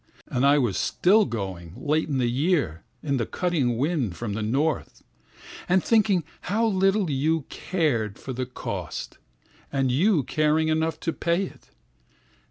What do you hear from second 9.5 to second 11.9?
…and you caring enough to pay it.